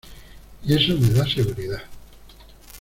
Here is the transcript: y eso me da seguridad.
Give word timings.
y 0.65 0.73
eso 0.73 0.97
me 0.97 1.11
da 1.11 1.27
seguridad. 1.31 1.83